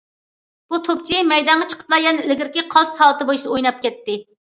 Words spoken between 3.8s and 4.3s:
كەتتى.